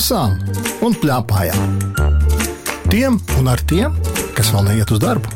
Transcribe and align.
lasām 0.00 0.38
un 0.80 0.94
plēpājām. 0.96 1.72
Tiem 2.88 3.18
un 3.36 3.48
ar 3.52 3.60
tiem, 3.68 3.92
kas 4.32 4.48
vēl 4.54 4.70
neiet 4.70 4.88
uz 4.94 5.00
darbu. 5.02 5.28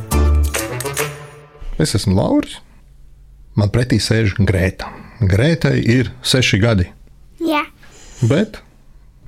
Es 1.76 1.92
esmu 1.98 2.14
Lauris. 2.16 2.62
Man 3.60 3.68
pretī 3.74 3.98
sēž 4.00 4.32
Grēta. 4.40 4.88
Grētai 5.20 5.76
ir 5.84 6.08
seši 6.24 6.62
gadi, 6.62 6.86
Jā, 7.44 7.60
bet 8.24 8.56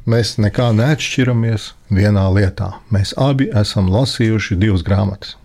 mēs 0.09 0.38
nekā 0.41 0.70
neatšķiramies 0.78 1.68
vienā 1.92 2.24
lietā. 2.32 2.73
Mēs 2.88 3.12
abi 3.20 3.50
esam 3.52 3.92
lasījuši 3.92 4.56
divas 4.62 4.87
grāmatas, 4.88 5.37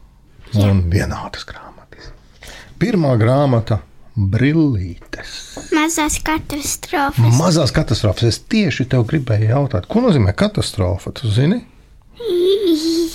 un 0.55 0.85
vienādas 0.93 1.43
grāmatas. 1.43 2.13
Pirmā 2.79 3.17
grāmata- 3.19 3.81
Brillītes. 4.33 5.60
Mazās 5.81 6.19
katastrofas. 6.25 7.37
Mazās 7.39 7.73
katastrofas. 7.73 8.27
Es 8.29 8.39
tieši 8.51 8.87
tev 8.91 9.07
gribēju 9.09 9.51
jautāt, 9.53 9.87
ko 9.89 10.03
nozīmē 10.05 10.35
katastrofa? 10.37 11.13
Tu 11.17 11.31
zini? 11.33 11.61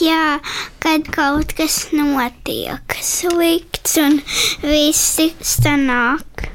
Jā, 0.02 0.38
kad 0.82 1.06
kaut 1.14 1.54
kas 1.56 1.86
notiek 1.94 2.98
slikts 3.02 3.96
un 4.02 4.18
visi 4.64 5.30
sanāk. 5.40 6.50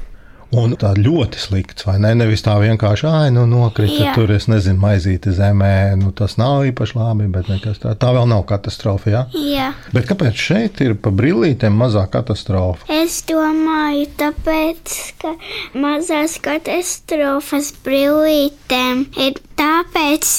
Un 0.52 0.74
tā 0.76 0.90
ļoti 0.98 1.40
slikts, 1.40 1.86
vai 1.88 1.94
ne? 2.02 2.10
Nevis 2.18 2.44
tā 2.44 2.58
vienkārši, 2.60 3.06
ah, 3.08 3.22
nu, 3.32 3.46
nokrita 3.48 4.10
Jā. 4.10 4.12
tur, 4.16 4.28
es 4.34 4.48
nezinu, 4.52 4.76
maizīte 4.82 5.32
zemē. 5.32 5.96
Nu, 5.96 6.12
tas 6.16 6.36
nav 6.40 6.66
īpaši 6.68 6.98
labi, 6.98 7.28
bet 7.32 7.48
nekas 7.48 7.80
tā. 7.80 7.94
Tā 7.96 8.10
vēl 8.12 8.28
nav 8.28 8.44
katastrofa. 8.50 9.12
Ja? 9.14 9.22
Jā. 9.32 9.70
Bet 9.96 10.10
kāpēc 10.10 10.36
šeit 10.36 10.82
ir 10.84 10.92
pa 11.00 11.12
brīvītēm 11.14 11.78
mazā 11.80 12.04
katastrofa? 12.12 12.84
Es 12.92 13.22
domāju, 13.28 14.10
tāpēc, 14.20 14.98
ka 15.22 15.32
mazās 15.80 16.36
katastrofas 16.44 17.72
brīvītēm 17.86 19.06
ir 19.24 19.40
tāpēc, 19.58 20.30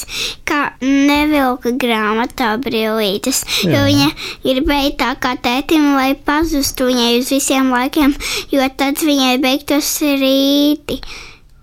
ka 0.48 0.60
nevilka 0.82 1.74
grāmatā 1.80 2.54
brīvītes. 2.62 3.42
Jo 3.66 3.82
Jā. 3.82 3.84
viņa 3.88 4.08
gribēja 4.44 4.94
tā 5.00 5.10
kā 5.22 5.34
tētim, 5.44 5.92
lai 5.98 6.12
pazustu 6.14 6.88
viņai 6.90 7.12
uz 7.20 7.32
visiem 7.34 7.70
laikiem, 7.74 8.16
jo 8.54 8.70
tad 8.78 9.02
viņai 9.04 9.36
beigtos 9.44 9.96
rīti 10.04 11.00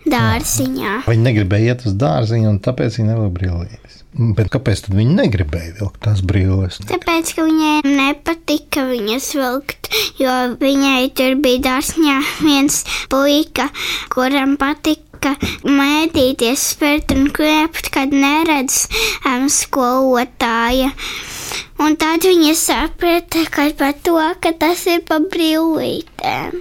dārziņā. 0.10 1.02
Viņi 1.10 1.28
negribēja 1.30 1.76
iet 1.76 1.88
uz 1.90 1.98
dārziņu, 2.00 2.56
un 2.56 2.62
tāpēc 2.64 3.00
viņi 3.00 3.12
nevilka 3.12 3.36
brīvības. 3.38 4.01
Bet 4.12 4.50
kāpēc 4.52 4.90
viņi 4.92 5.14
negribēja 5.16 5.78
vilkt 5.78 6.02
tās 6.04 6.20
brīvības? 6.28 6.81
Tāpēc, 6.90 7.31
ka 7.38 7.45
viņai 7.48 7.78
nepatika 7.88 8.84
viņas 8.90 9.28
vilkt, 9.40 9.88
jo 10.20 10.34
viņai 10.59 11.06
tur 11.16 11.38
bija 11.40 11.62
dārsņā 11.70 12.18
viens 12.42 12.81
puika, 13.12 13.70
kuram 14.12 14.58
patika 14.59 15.31
mēdīties, 15.64 16.66
spērt 16.73 17.16
un 17.16 17.30
kvēpt, 17.31 17.88
kad 17.95 18.12
neredz 18.12 18.84
um, 19.30 19.48
skolotāja. 19.48 20.92
Un 21.80 21.96
tad 22.02 22.28
viņa 22.28 22.52
saprata, 22.59 23.46
ka 23.48 23.70
par 23.80 23.96
to, 24.03 24.20
ka 24.44 24.52
tas 24.59 24.84
ir 24.92 25.06
pa 25.08 25.22
brīvītēm. 25.23 26.59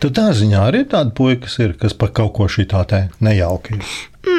Tur 0.00 0.12
dārziņā 0.16 0.64
arī 0.68 0.84
ir 0.84 0.90
tādi 0.92 1.12
puiši, 1.16 1.40
kas 1.44 1.54
ir, 1.60 1.76
kas 1.80 1.94
par 1.96 2.10
kaut 2.16 2.34
ko 2.36 2.48
šī 2.52 2.66
tā 2.72 2.82
te 2.88 3.06
nejauki. 3.24 3.78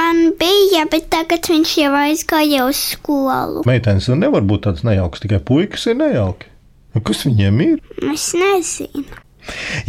Man 0.08 0.30
bija, 0.40 0.86
bet 0.88 1.10
tagad 1.12 1.50
viņš 1.52 1.72
jau 1.82 1.90
aizgāja 2.00 2.64
uz 2.70 2.80
skolu. 2.94 3.66
Meitenes 3.68 4.06
jau 4.08 4.16
nevar 4.16 4.46
būt 4.48 4.64
tādas 4.64 4.86
nejaukas, 4.88 5.20
tikai 5.20 5.42
puikas 5.44 5.84
ir 5.92 5.98
nejauki. 6.00 6.48
Nu, 6.96 7.02
kas 7.04 7.26
viņiem 7.26 7.58
ir? 7.66 7.82
Es 8.14 8.30
nezinu. 8.38 9.18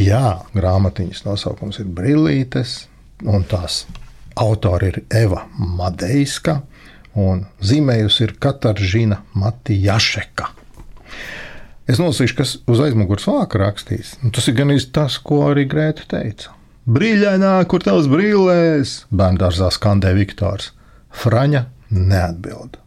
Jā, 0.01 0.41
grāmatiņas 0.59 1.23
nosaukums 1.23 1.79
ir 1.79 1.93
Brīlītes, 1.95 2.89
un 3.31 3.47
tās 3.47 3.85
autori 4.43 4.91
ir 4.91 5.01
Eva 5.23 5.45
Madeiska, 5.55 6.57
un 7.15 7.47
zīmējusi 7.63 8.27
ir 8.27 8.37
Kataržina 8.43 9.23
Matijašeka. 9.39 10.51
Es 11.87 12.03
nolasīšu, 12.03 12.41
kas 12.43 12.59
uz 12.67 12.83
aizmugures 12.83 13.31
vāka 13.31 13.63
rakstīts. 13.63 14.17
Nu, 14.25 14.35
tas 14.35 14.51
ir 14.51 14.59
gan 14.59 14.75
tas, 14.91 15.23
ko 15.23 15.45
arī 15.53 15.69
Grēta 15.71 16.11
teica. 16.11 16.58
Brīļainā, 16.89 17.53
kur 17.69 17.83
tavs 17.85 18.07
brīlēs? 18.09 18.93
Bērngārzā 19.13 19.69
skandē 19.75 20.15
Viktors. 20.17 20.71
Fraņa 21.13 21.67
neatbild. 21.93 22.79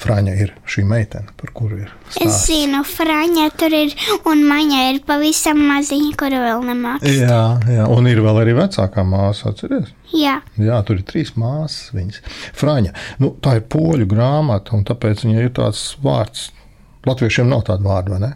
Fraņa 0.00 0.32
ir 0.42 0.54
šī 0.66 0.82
meitene, 0.88 1.28
par 1.38 1.52
kuru 1.54 1.76
ir 1.84 1.90
Es 2.08 2.16
stāsts. 2.16 2.46
zinu, 2.48 2.80
Fraņa 2.88 3.44
tur 3.60 3.74
ir, 3.76 3.92
un 4.26 4.40
maņa 4.48 4.80
ir 4.90 4.98
pavisam 5.06 5.60
maziņa, 5.68 6.16
kuru 6.18 6.40
vēl 6.42 6.64
nemāks. 6.72 7.06
Jā, 7.20 7.42
jā, 7.70 7.84
un 7.92 8.08
ir 8.10 8.18
vēl 8.24 8.40
arī 8.42 8.56
vecākā 8.58 9.04
māsa, 9.06 9.52
atcerieties. 9.52 9.92
Jā, 10.16 10.40
Jā, 10.58 10.80
tur 10.88 10.98
ir 10.98 11.04
trīs 11.06 11.34
māsas. 11.38 11.92
Viņas. 11.94 12.18
Frāņa, 12.58 12.94
nu, 13.22 13.34
tā 13.44 13.58
ir 13.60 13.66
poļu 13.70 14.08
grāmata, 14.10 14.74
un 14.74 14.82
tāpēc 14.88 15.22
viņai 15.28 15.44
ir 15.44 15.54
tāds 15.60 15.84
vārds. 16.02 16.48
Latviešiem 17.06 17.52
nav 17.52 17.62
tāda 17.68 17.84
vārda, 17.86 18.16
vai 18.16 18.20
ne? 18.26 18.32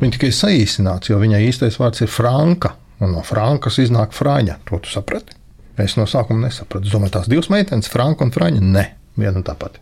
Viņa 0.00 0.16
tikai 0.16 0.32
saīsināts, 0.34 1.12
jo 1.12 1.20
viņai 1.20 1.44
īstais 1.46 1.76
vārds 1.78 2.02
ir 2.02 2.10
Franka. 2.10 2.74
Un 3.00 3.14
no 3.16 3.24
Frankas 3.24 3.80
iznāk 3.80 4.14
Frāņa. 4.16 4.58
To 4.68 4.80
tu 4.82 4.92
saprati? 4.92 5.36
Es 5.80 5.96
no 5.96 6.04
sākuma 6.10 6.48
nesapratu. 6.48 6.86
Es 6.86 6.94
domāju, 6.94 7.16
tās 7.16 7.28
divas 7.30 7.48
meitenes, 7.52 7.88
Franka 7.88 8.26
un 8.26 8.32
Frāņa, 8.34 8.60
ne, 8.60 8.86
viena 9.16 9.40
un 9.40 9.46
tā 9.46 9.56
pati. 9.58 9.80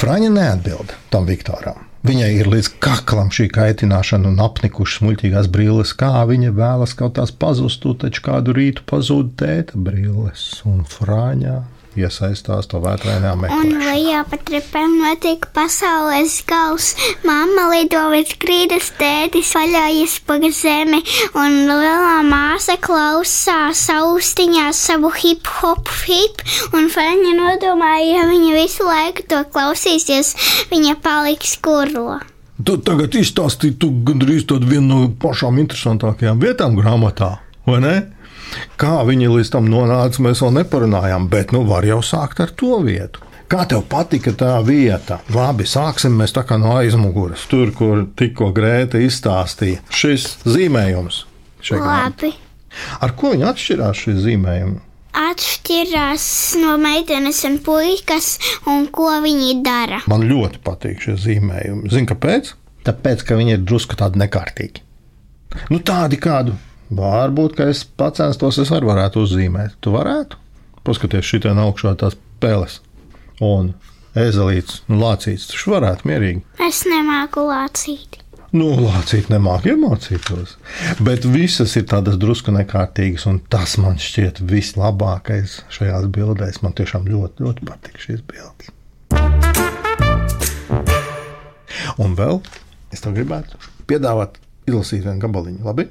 Frāņa 0.00 0.30
neatbild 0.32 0.94
tam 1.12 1.28
Viktoram. 1.28 1.88
Viņai 2.02 2.30
ir 2.34 2.48
līdz 2.50 2.72
kaklam 2.82 3.28
šī 3.30 3.44
kaitināšana 3.54 4.32
un 4.32 4.40
apnikušas 4.42 5.04
muļķīgās 5.06 5.50
brilles, 5.54 5.92
kā 5.94 6.24
viņa 6.26 6.50
vēlas 6.56 6.96
kaut 6.98 7.14
tās 7.20 7.30
pazustu, 7.30 7.92
taču 7.94 8.24
kādu 8.26 8.56
rītu 8.56 8.82
pazūd 8.90 9.36
tēta 9.38 9.78
brilles, 9.78 10.48
un 10.66 10.82
Frāņā 10.88 11.60
iesaistās 11.98 12.68
to 12.70 12.80
vētrainā 12.82 13.32
un 13.34 13.42
meklēšanā. 13.42 13.82
lejā 13.86 14.22
pa 14.30 14.38
trepēm 14.48 14.96
notiek 15.00 15.46
pasaules 15.56 16.38
gals. 16.48 16.92
Māma 17.26 17.68
lido 17.72 18.02
virs 18.12 18.34
grīdas, 18.42 18.90
tētis 19.00 19.52
vaļājas 19.56 20.16
pa 20.26 20.38
zemi, 20.42 21.02
un 21.38 21.58
lielā 21.68 22.18
māsa 22.26 22.78
klausās 22.80 23.84
austiņā 23.92 24.70
savu 24.76 25.12
hip 25.20 25.48
hop 25.60 25.88
hip, 26.06 26.42
un 26.72 26.88
Fraņa 26.92 27.36
nodomāja, 27.38 28.08
ja 28.16 28.26
viņa 28.30 28.52
visu 28.56 28.88
laiku 28.88 29.26
to 29.28 29.42
klausīsies, 29.52 30.34
viņa 30.72 30.98
paliks 31.04 31.56
kurlo. 31.62 32.20
Tu 32.62 32.76
tagad 32.86 33.14
izstāstīji, 33.18 33.78
tu 33.80 33.88
gandrīz 34.06 34.44
tādu 34.46 34.68
vienu 34.70 34.86
no 34.88 35.12
pašām 35.22 35.58
interesantākajām 35.62 36.42
vietām 36.42 36.76
grāmatā, 36.78 37.36
vai 37.66 37.80
ne? 37.82 37.94
Kā 38.80 39.00
viņi 39.08 39.30
līdz 39.32 39.52
tam 39.54 39.68
nonāca, 39.72 40.22
mēs 40.24 40.42
vēl 40.44 40.56
neparunājām, 40.60 41.28
bet 41.32 41.52
nu 41.54 41.64
var 41.68 41.86
jau 41.88 42.00
sākt 42.04 42.42
ar 42.44 42.52
to 42.56 42.80
vietu. 42.84 43.22
Kā 43.52 43.66
tev 43.68 43.82
patika 43.84 44.32
tā 44.32 44.54
vieta? 44.64 45.18
Labi, 45.34 45.66
sāksim 45.68 46.14
mēs 46.16 46.32
tā 46.32 46.44
kā 46.48 46.56
no 46.60 46.70
aizmugures, 46.78 47.42
tur, 47.50 47.68
kur 47.76 48.06
tikko 48.16 48.48
Grēta 48.56 49.02
izstāstīja. 49.04 49.82
Šis 49.92 50.38
zīmējums. 50.48 51.26
grāmatā. 51.66 52.30
Labi. 52.30 52.32
Ar 53.04 53.12
ko 53.18 53.34
viņi 53.34 53.44
atšķirās 53.50 54.00
šie 54.06 54.16
zīmējumi? 54.24 54.80
Atšķirās 55.20 56.24
no 56.62 56.78
meitenes 56.80 57.42
un 57.44 57.58
puikas, 57.60 58.38
un 58.72 58.86
ko 58.88 59.10
viņi 59.20 59.58
dara. 59.64 60.00
Man 60.08 60.24
ļoti 60.30 60.62
patīk 60.64 61.04
šie 61.04 61.18
zīmējumi. 61.20 61.92
Zini, 61.92 62.08
kāpēc? 62.08 62.54
Tāpēc, 62.88 63.26
ka 63.28 63.36
viņi 63.36 63.58
ir 63.58 63.66
drusku 63.68 63.98
tādi 64.00 64.22
nekārtīgi. 64.22 64.80
Nu, 65.68 65.82
tādi 65.84 66.16
kādu. 66.16 66.56
Varbūt, 66.92 67.54
ka 67.56 67.68
es 67.72 67.84
pats 67.84 68.20
censtos, 68.20 68.58
es 68.60 68.72
arī 68.74 68.90
varētu 68.90 69.22
uzzīmēt. 69.24 69.78
Tu 69.80 69.92
varētu? 69.94 70.36
Paskaties, 70.84 71.24
šī 71.24 71.44
tā 71.44 71.52
augšā 71.56 71.94
tās 72.00 72.18
peles. 72.42 72.80
Un 73.42 73.72
ezelīts, 74.18 74.82
nu, 74.90 74.98
lācīts, 75.00 75.48
tas 75.48 75.62
varētu 75.72 76.10
mierīgi. 76.10 76.42
Es 76.60 76.82
nemāku 76.88 77.46
lācīt. 77.48 78.18
Nu, 78.52 78.66
lācīt 78.76 79.30
nemāk 79.32 79.64
iemācītos. 79.70 80.58
Bet 81.00 81.24
visas 81.24 81.72
ir 81.80 81.86
tādas 81.88 82.18
drusku 82.20 82.52
nekārtīgas, 82.52 83.24
un 83.30 83.40
tas 83.48 83.78
man 83.80 83.96
šķiet 83.96 84.42
vislabākais 84.50 85.62
šajās 85.72 86.10
bildēs. 86.12 86.60
Man 86.60 86.76
tiešām 86.76 87.08
ļoti, 87.08 87.46
ļoti 87.46 87.70
patīk 87.70 87.96
šīs 88.04 88.20
bildes. 88.28 88.68
Un 91.96 92.12
vēl 92.20 92.42
es 92.92 93.00
tev 93.00 93.16
gribētu 93.16 93.56
piedāvāt 93.88 94.36
izlasīt 94.68 95.06
vienu 95.08 95.24
gabaliņu. 95.24 95.64
Labi? 95.64 95.88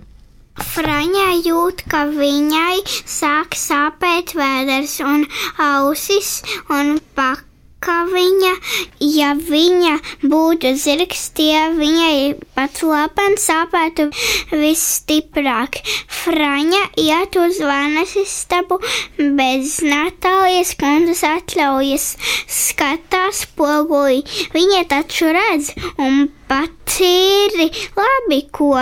Fraņā 0.60 1.28
jūt, 1.46 1.86
ka 1.92 2.02
viņai 2.12 2.82
sāk 2.88 3.56
sāpēt 3.56 4.34
vēders 4.36 4.98
un 5.06 5.24
ausis 5.68 6.42
un 6.70 7.00
pakaļ. 7.16 7.48
Viņa, 7.82 8.50
ja 9.02 9.32
viņa 9.34 9.96
būtu 10.30 10.76
zirgs, 10.78 11.24
tie 11.34 11.64
viņai 11.74 12.36
pat 12.54 12.78
lapan 12.86 13.34
sāpētu 13.42 14.06
visstiprāk. 14.52 15.80
Fraņa 16.06 16.84
iet 17.02 17.40
uz 17.42 17.58
vānas 17.58 18.14
istabu 18.22 18.78
bez 19.18 19.80
Natālijas 19.82 20.76
kundzes 20.78 21.24
atļaujas, 21.26 22.06
skatās 22.46 23.48
pogulī. 23.58 24.22
Viņa 24.54 24.86
taču 24.94 25.34
redz 25.34 25.74
un 25.98 26.30
pacīri 26.52 27.70
labi, 27.96 28.42
ko? 28.52 28.74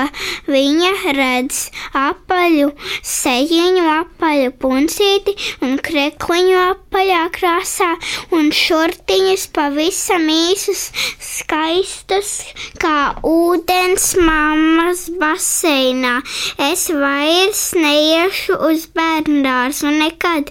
Viņa 0.50 1.14
redz 1.18 1.68
apaļu, 1.98 2.72
sejiņu 3.06 3.86
apaļu 3.94 4.56
puncīti 4.64 5.36
un 5.66 5.78
krekliņu 5.86 6.58
apaļā 6.90 7.30
krāsā 7.30 7.88
un 8.34 8.50
šortiņas 8.50 9.44
pavisam 9.54 10.26
īsus, 10.34 10.90
skaistus 11.22 12.32
kā 12.82 13.14
ūdens 13.22 14.16
mammas 14.18 15.06
baseinā. 15.22 16.16
Es 16.58 16.90
vairs 16.90 17.62
neiešu 17.78 18.58
uz 18.72 18.88
bērndārzu 18.98 19.94
nekad. 20.00 20.50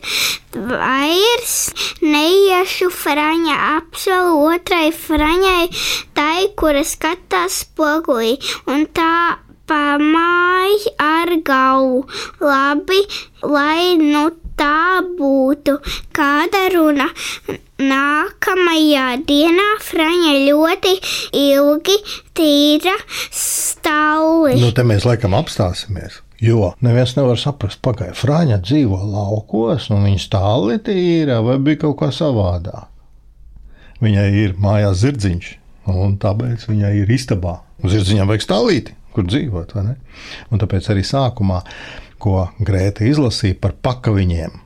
Vairs 0.55 1.57
neiešu 2.07 2.91
fraņa 2.95 3.59
apsolu 3.75 4.39
otrai 4.55 4.93
fraņai, 4.95 5.69
tai, 6.15 6.49
kura 6.55 6.87
skatās 6.87 7.65
spogulī, 7.67 8.37
un 8.71 8.87
tā 8.95 9.43
pamāj 9.69 10.93
ar 11.03 11.35
galvu. 11.45 12.07
Labi, 12.41 13.03
lai 13.43 13.99
nu 13.99 14.29
tā 14.59 15.01
būtu 15.19 15.79
kāda 16.17 16.65
runa. 16.75 17.09
Nākamajā 17.79 19.09
dienā 19.27 19.69
Fraņa 19.87 20.33
ļoti 20.49 20.95
ilgi 21.39 21.99
tīra 22.35 22.97
stāli. 23.31 24.59
Nu, 24.59 24.73
te 24.75 24.83
mēs 24.87 25.07
laikam 25.07 25.37
apstāsimies. 25.39 26.25
Jo 26.43 26.73
neviens 26.87 27.17
nevar 27.17 27.39
saprast, 27.39 27.81
pagaidi, 27.83 28.15
Frāņa 28.19 28.61
dzīvo 28.63 28.99
laukos, 29.11 29.89
un 29.91 30.05
viņa 30.07 30.23
stāli 30.23 30.79
tīra 30.87 31.41
vai 31.43 31.57
bija 31.63 31.83
kaut 31.87 31.97
kā 32.03 32.13
savādāk. 32.15 32.87
Viņai 33.99 34.29
ir 34.45 34.53
mājās 34.63 35.01
zirdziņš, 35.01 35.49
un 35.91 36.15
tāpēc 36.23 36.69
viņai 36.69 36.93
ir 37.01 37.11
istabā. 37.11 37.57
Zirdziņam 37.83 38.31
vajag 38.31 38.45
stāvīt, 38.45 38.93
kur 39.15 39.27
dzīvot? 39.27 39.75
Un 39.75 40.63
tāpēc 40.63 40.87
arī 40.95 41.03
sākumā, 41.07 41.65
ko 42.19 42.49
Grēta 42.59 43.07
izlasīja 43.09 43.59
par 43.63 43.77
pakaviņiem, 43.83 44.65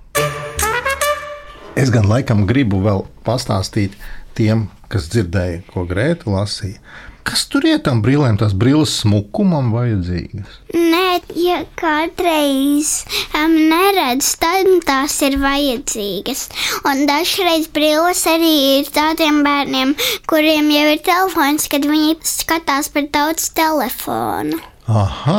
Es 1.72 1.88
gan 1.88 2.04
laikam 2.04 2.44
gribu 2.44 2.82
vēl 2.84 3.06
pastāstīt 3.24 3.94
tiem, 4.36 4.66
kas 4.92 5.06
dzirdēja, 5.08 5.62
ko 5.72 5.86
Grēta 5.88 6.28
lasīja. 6.28 6.76
Kas 7.24 7.44
tur 7.48 7.64
ir 7.64 7.78
tam 7.86 8.00
brīlēm, 8.02 8.34
tās 8.36 8.52
brilles 8.58 8.96
smukumam 9.00 9.70
vajadzīgas? 9.72 10.56
Nē, 10.74 11.22
ja 11.38 11.60
kādreiz 11.78 12.90
um, 13.38 13.54
neredz, 13.70 14.32
tad 14.42 14.68
tās 14.84 15.14
ir 15.24 15.38
vajadzīgas. 15.40 16.42
Un 16.90 17.06
dažreiz 17.08 17.70
brilles 17.72 18.26
arī 18.28 18.52
ir 18.80 18.90
tādiem 18.92 19.40
bērniem, 19.46 19.94
kuriem 20.28 20.68
jau 20.74 20.84
ir 20.92 21.00
telefons, 21.06 21.70
kad 21.72 21.88
viņi 21.88 22.18
skatās 22.26 22.92
par 22.92 23.08
daudz 23.14 23.48
telefonu. 23.56 24.60
Aha. 24.90 25.36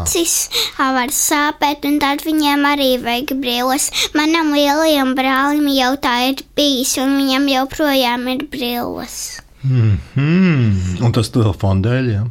Acis 0.00 0.48
var 0.78 1.10
sāpēt, 1.12 1.84
un 1.84 1.98
tad 2.00 2.22
viņiem 2.24 2.64
arī 2.64 2.88
vajag 3.02 3.34
brilles. 3.42 3.90
Manam 4.16 4.54
lielajam 4.56 5.12
brālim 5.18 5.68
jau 5.74 5.92
tā 6.00 6.14
ir 6.30 6.40
bijis, 6.56 6.96
un 7.02 7.16
viņam 7.20 7.44
joprojām 7.52 8.24
ir 8.32 8.46
brilles. 8.50 9.18
Mm. 9.66 11.02
Un 11.02 11.12
tas 11.12 11.28
telefona 11.34 11.82
dēļ, 11.84 12.10
jā. 12.14 12.24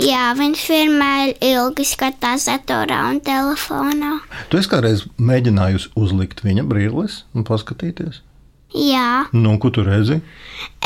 Jā, 0.00 0.30
viņš 0.32 0.60
vienmēr 0.72 1.34
ilgi 1.44 1.84
skatās 1.84 2.46
datorā 2.48 3.02
un 3.10 3.18
telefonā. 3.20 4.14
Tu 4.48 4.56
esi 4.60 4.70
kādreiz 4.72 5.04
mēģinājusi 5.20 5.90
uzlikt 6.00 6.40
viņa 6.44 6.64
brilles 6.68 7.22
un 7.36 7.44
paskatīties? 7.44 8.22
Jā, 8.70 9.26
Nu, 9.34 9.56
ko 9.58 9.72
tu 9.74 9.82
redzi? 9.82 10.20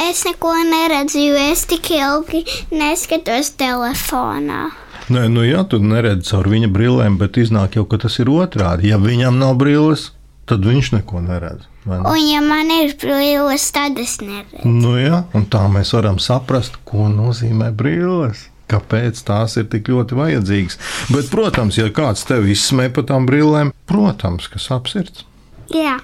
es 0.01 0.25
neko 0.25 0.55
neredzu, 0.71 1.21
jo 1.21 1.37
es 1.53 1.67
tik 1.69 1.91
ilgi 1.93 2.41
neskatos 2.73 3.53
telefonā. 3.61 4.71
Nē, 5.13 5.27
nu 5.29 5.43
jā, 5.45 5.61
tu 5.69 5.81
neredzi 5.85 6.31
caur 6.31 6.49
viņa 6.49 6.71
brillēm, 6.73 7.19
bet 7.21 7.37
iznāk 7.41 7.77
jau, 7.77 7.85
ka 7.85 7.99
tas 8.07 8.17
ir 8.23 8.31
otrādi. 8.33 8.89
Ja 8.89 8.97
viņam 9.03 9.37
nav 9.41 9.59
brilles, 9.61 10.07
tad 10.49 10.65
viņš 10.65 10.93
neko 10.97 11.21
neredz. 11.27 11.67
ne? 11.85 11.99
Un 12.09 12.21
ja 12.25 12.41
man 12.41 12.71
ir 12.73 12.95
brilles, 13.01 13.67
tad 13.77 14.01
es 14.01 14.17
neredzu. 14.25 14.65
Nu, 14.65 14.95
jā, 14.97 15.25
un 15.37 15.45
tā 15.53 15.67
mēs 15.69 15.93
varam 15.93 16.17
saprast, 16.23 16.81
ko 16.89 17.11
nozīmē 17.13 17.69
brilles. 17.77 18.47
Kāpēc 18.73 19.21
tās 19.29 19.59
ir 19.61 19.69
tik 19.69 19.91
ļoti 19.93 20.17
vajadzīgas? 20.17 20.79
Bet, 21.13 21.29
protams, 21.29 21.77
ja 21.77 21.91
kāds 21.93 22.25
tevi 22.25 22.55
izsmē 22.57 22.89
par 22.97 23.05
tām 23.11 23.29
brillēm, 23.29 23.75
protams, 23.85 24.49
kas 24.49 24.71
apsirds. 24.73 25.27
Jā, 25.69 25.99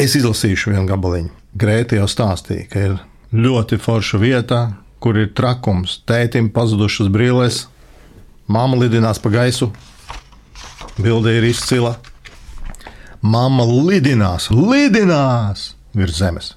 Es 0.00 0.14
izlasīšu 0.16 0.72
vienu 0.72 0.86
gabaliņu. 0.88 1.30
Grēta 1.60 1.98
jau 1.98 2.06
stāstīja, 2.10 2.66
ka 2.70 2.84
ir 2.88 2.94
ļoti 3.36 3.76
forša 3.78 4.18
vieta, 4.22 4.60
kur 5.04 5.18
ir 5.20 5.32
trakums. 5.36 5.98
Tētim 6.08 6.48
pazudušas 6.54 7.10
brilles, 7.12 7.64
māma 8.48 8.78
lidinās 8.80 9.20
pa 9.20 9.32
gaisu, 9.34 9.68
bilde 10.96 11.36
ir 11.36 11.44
izcila. 11.50 11.98
Māma 13.24 13.64
lidinās, 13.68 14.50
lidinās 14.52 15.72
virs 15.96 16.18
zemes. 16.18 16.52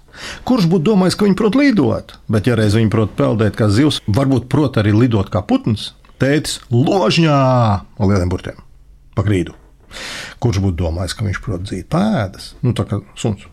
Kurš 0.48 0.66
būtu 0.72 0.90
domājis, 0.90 1.16
ka 1.16 1.28
viņi 1.28 1.38
prot 1.38 1.56
lidot? 1.60 2.16
Bet, 2.32 2.50
ja 2.50 2.58
reiz 2.58 2.76
viņi 2.76 2.92
prot 2.92 3.14
peldēt 3.20 3.56
kā 3.60 3.70
zivs, 3.72 4.02
varbūt 4.08 4.50
prot 4.52 4.80
arī 4.82 4.96
lidot 4.96 5.30
kā 5.32 5.44
putns. 5.46 5.92
Tētis 6.18 6.58
ložņā 6.74 7.38
ar 7.38 8.10
lieliem 8.10 8.32
burtiem 8.32 8.64
pa 9.18 9.26
grīdu. 9.26 9.56
Kurš 10.42 10.60
būtu 10.62 10.78
domājis, 10.82 11.16
ka 11.18 11.26
viņš 11.26 11.40
prot 11.46 11.64
dzīt 11.66 11.88
pēdas? 11.94 12.52
Nu, 12.62 12.74
tā 12.78 12.86
kā 12.90 13.00
suns. 13.18 13.46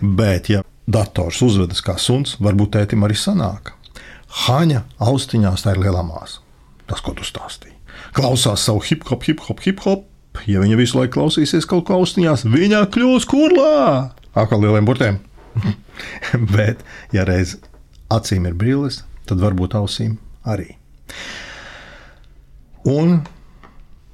Bet, 0.00 0.50
ja 0.50 0.62
dators 0.90 1.42
uzvedas 1.44 1.82
kā 1.84 1.94
suns, 2.00 2.36
varbūt 2.42 2.74
tētim 2.78 3.04
arī 3.06 3.18
sanāk. 3.18 3.74
Haņa 4.32 4.82
austiņās 5.02 5.64
tā 5.64 5.74
ir 5.74 5.82
lielā 5.84 6.02
māsa. 6.06 6.40
Tas, 6.88 7.02
ko 7.04 7.14
tu 7.16 7.24
stāstīji. 7.26 7.76
Klausās 8.16 8.64
savu 8.66 8.80
hip 8.86 9.04
hop, 9.08 9.24
hip 9.28 9.42
hop, 9.44 9.60
hip 9.64 9.82
hop. 9.84 10.08
Ja 10.48 10.62
viņa 10.62 10.78
visu 10.80 10.96
laiku 10.96 11.18
klausīsies 11.18 11.68
kaut 11.68 11.84
kā 11.88 11.96
austiņās, 11.98 12.46
viņa 12.48 12.86
kļūs 12.92 13.28
kurlā. 13.28 14.12
Akā 14.32 14.56
lieliem 14.56 14.88
burtiem. 14.88 15.20
Bet, 16.54 16.80
ja 17.12 17.26
reiz 17.28 17.58
acīm 18.12 18.48
ir 18.48 18.56
brilles, 18.56 19.02
tad 19.28 19.44
varbūt 19.44 19.76
ausīm 19.76 20.16
arī. 20.48 20.72
Un 22.88 23.20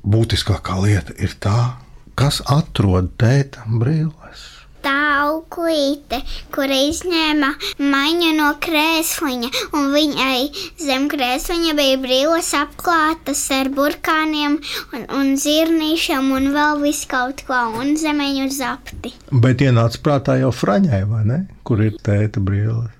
būtiskākā 0.02 0.76
lieta 0.82 1.14
ir 1.22 1.38
tā, 1.40 1.78
kas 2.18 2.42
atrod 2.50 3.14
tēta 3.20 3.62
brilles. 3.70 4.57
Tā 4.84 4.96
auklīte, 5.24 6.20
kura 6.54 6.78
izņēma 6.88 7.50
maiņu 7.82 8.32
no 8.38 8.50
krēsliņa, 8.64 9.50
un 9.76 9.88
viņai 9.94 10.42
zem 10.82 11.08
krēsliņa 11.12 11.76
bija 11.78 12.00
brīvas 12.02 12.50
apklātas 12.58 13.44
ar 13.54 13.70
burkāniem 13.74 14.58
un, 14.96 15.06
un 15.20 15.32
zirnīšiem 15.40 16.32
un 16.34 16.50
vēl 16.56 16.82
viskaut 16.84 17.44
ko, 17.48 17.62
un 17.80 17.96
zemeņu 18.00 18.50
zapti. 18.54 19.14
Bet 19.32 19.64
ienāca 19.64 20.02
prātā 20.04 20.38
jau 20.42 20.52
fraņai, 20.54 21.02
vai 21.08 21.24
ne? 21.28 21.40
Kur 21.66 21.82
ir 21.84 21.98
tēta 22.04 22.42
brilles? 22.42 22.94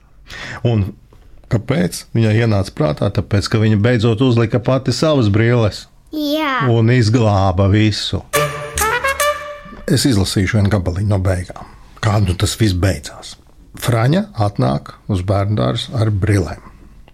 Un 0.69 0.91
kāpēc 1.53 2.05
viņai 2.17 2.35
ienāca 2.45 2.75
prātā? 2.77 3.13
Tāpēc, 3.15 3.49
ka 3.49 3.63
viņa 3.63 3.81
beidzot 3.85 4.25
uzlika 4.25 4.61
pati 4.61 4.93
savas 4.97 5.31
brilles 5.33 5.87
Jā, 6.13 6.69
un 6.73 6.93
izglāba 6.93 7.69
visu. 7.73 8.23
Es 9.89 10.05
izlasīšu 10.05 10.59
vienu 10.59 10.69
gabaliņu 10.73 11.09
no 11.09 11.19
beigām. 11.25 11.69
Kā 12.05 12.19
nu 12.21 12.35
tas 12.37 12.59
viss 12.61 12.77
beidzās? 12.77 13.37
Fraņa 13.81 14.27
atnāk 14.47 14.93
uz 15.09 15.23
bērnu 15.25 15.57
dārzu 15.57 15.95
ar 15.97 16.11
brillēm. 16.13 16.68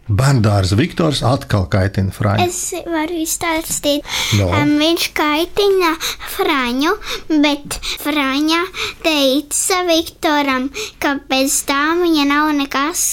Bērndārs 0.04 0.74
Viktors 0.76 1.22
atkal 1.24 1.64
kaitina 1.72 2.12
Fraņu. 2.12 2.44
es 2.44 2.74
varu 2.84 3.16
izstāstīt. 3.22 4.04
No. 4.36 4.50
Um, 4.52 4.74
viņš 4.76 5.06
kaitina 5.16 5.94
Fraņu, 6.34 6.92
bet 7.40 7.78
Fraņa 8.02 8.60
teica 9.04 9.78
Viktoram, 9.88 10.68
ka 11.00 11.14
bez 11.30 11.56
tā 11.64 11.94
viņa 11.96 12.26
nav 12.28 12.50
nekas, 12.58 13.04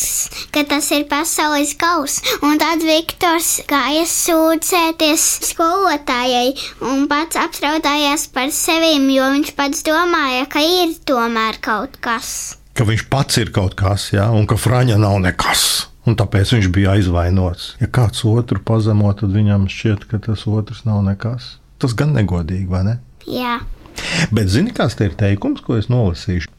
ka 0.51 0.65
tas 0.67 0.89
ir 0.91 1.05
pasaules 1.11 1.71
gals. 1.79 2.19
Un 2.43 2.59
tad 2.59 2.83
Viktors 2.83 3.61
gāja 3.71 4.03
sūdzēties 4.11 5.27
skolotājai 5.53 6.51
un 6.91 7.07
pats 7.11 7.39
apstraudājās 7.39 8.27
par 8.35 8.51
sevi, 8.51 8.97
jo 9.15 9.29
viņš 9.37 9.53
pats 9.55 9.85
domāja, 9.87 10.43
ka 10.51 10.59
ir 10.59 10.97
tomēr 11.07 11.61
kaut 11.63 11.95
kas. 12.03 12.57
ka 12.75 12.83
viņš 12.87 13.07
pats 13.11 13.37
ir 13.37 13.51
kaut 13.55 13.75
kas, 13.79 14.09
ja, 14.11 14.27
un 14.31 14.43
ka 14.47 14.59
Fraņa 14.59 14.99
nav 14.99 15.19
nekas. 15.23 15.90
Un 16.09 16.17
tāpēc 16.17 16.55
viņš 16.55 16.71
bija 16.73 16.95
aizvainots. 16.97 17.75
Ja 17.81 17.89
kāds 17.91 18.23
otru 18.25 18.61
pazemo, 18.65 19.11
tad 19.13 19.35
viņam 19.35 19.67
šķiet, 19.69 20.07
ka 20.09 20.21
tas 20.25 20.47
otrs 20.49 20.81
nav 20.87 21.03
nekas. 21.05 21.57
Tas 21.81 21.93
gan 21.97 22.15
negodīgi, 22.17 22.65
vai 22.69 22.81
ne? 22.87 22.95
Jā, 23.29 23.59
Bet 24.31 24.51
zini, 24.51 24.73
kāds 24.75 24.95
te 24.97 25.07
ir 25.09 25.15
teikums, 25.19 25.61
ko 25.65 25.77
es 25.79 25.89
nolasīšu? 25.91 26.49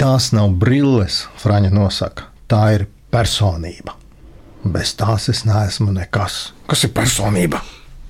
Tās 0.00 0.30
nav 0.34 0.54
brilles, 0.58 1.22
Fraņa 1.42 1.70
nosaka. 1.74 2.28
Tā 2.50 2.62
ir 2.76 2.86
personība. 3.12 3.96
Bez 4.62 4.94
tās 4.98 5.28
es 5.32 5.44
neesmu 5.46 5.92
nekas. 5.94 6.52
Kas 6.70 6.84
ir 6.86 6.92
personība? 6.94 7.62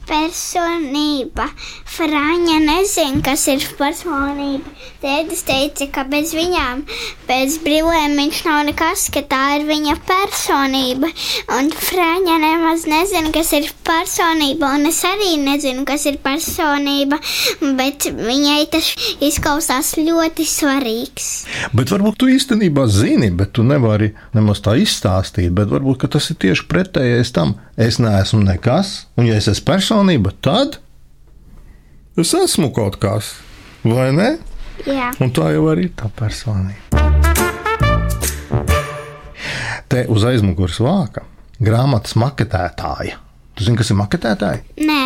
Personība. 0.09 1.49
Frāņa 1.92 2.59
nezina, 2.64 3.21
kas 3.25 3.47
ir 3.52 3.64
personība. 3.78 4.71
Tētis 5.02 5.42
teica, 5.42 5.88
ka 5.90 6.04
bez 6.06 6.30
viņām, 6.37 6.85
bez 7.26 7.56
brīvlēm 7.64 8.14
viņš 8.21 8.42
nav 8.47 8.61
nekas, 8.68 9.09
ka 9.12 9.25
tā 9.26 9.40
ir 9.59 9.66
viņa 9.66 9.97
personība. 10.06 11.11
Un 11.56 11.73
Frāņa 11.75 12.38
nemaz 12.42 12.87
nezina, 12.90 13.32
kas 13.35 13.50
ir 13.59 13.66
personība, 13.87 14.71
un 14.76 14.87
es 14.90 15.02
arī 15.09 15.35
nezinu, 15.42 15.82
kas 15.88 16.06
ir 16.11 16.21
personība, 16.23 17.18
bet 17.80 18.06
viņai 18.14 18.61
tas 18.73 18.92
izklausās 19.23 19.97
ļoti 19.99 20.47
svarīgs. 20.47 21.30
Bet 21.75 21.90
varbūt 21.92 22.21
tu 22.23 22.30
īstenībā 22.30 22.87
zini, 22.90 23.32
bet 23.35 23.54
tu 23.59 23.66
nevari 23.66 24.12
nemaz 24.37 24.62
tā 24.64 24.76
izstāstīt. 24.80 25.50
Bet 25.56 25.73
varbūt 25.73 26.06
tas 26.12 26.30
ir 26.30 26.38
tieši 26.42 26.66
pretējais 26.71 27.35
tam. 27.35 27.56
Es 27.80 27.97
neesmu 28.02 28.42
nekas, 28.44 29.06
un 29.16 29.25
ja 29.30 29.38
es 29.40 29.47
esmu 29.49 29.64
personība, 29.71 29.91
tad 30.40 30.78
es 32.16 32.34
esmu 32.34 32.70
kaut 32.72 32.96
kas, 33.02 33.34
vai 33.84 34.12
ne? 34.16 34.38
Jā. 34.87 35.12
Un 35.20 35.32
tā 35.37 35.52
jau 35.52 35.66
ir 35.75 35.90
tā 35.96 36.08
personība. 36.16 37.02
Te 39.92 40.06
uz 40.08 40.25
aizmugures 40.25 40.80
vāka 40.80 41.26
grāmatas 41.61 42.16
maketētāja. 42.16 43.18
Tu 43.52 43.66
zini, 43.66 43.76
kas 43.76 43.90
ir 43.92 43.99
maketētāji? 43.99 44.62
Nē, 44.88 45.02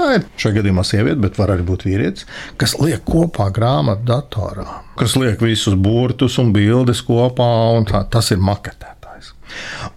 Tā 0.00 0.06
ir 0.16 0.22
šajā 0.40 0.60
gadījumā 0.60 0.84
sieviete, 0.86 1.20
bet 1.20 1.36
var 1.36 1.50
arī 1.52 1.64
būt 1.68 1.84
vīrietis, 1.84 2.24
kas 2.60 2.76
liek 2.80 3.02
kopā 3.04 3.50
grāmatu 3.52 4.06
datorā, 4.08 4.64
kas 4.96 5.16
liek 5.20 5.42
visus 5.44 5.76
burtus 5.76 6.38
un 6.40 6.54
bildes 6.54 7.02
kopā, 7.04 7.50
un 7.76 7.84
tā, 7.90 8.00
tas 8.08 8.30
ir 8.32 8.40
maketētājs. 8.40 8.99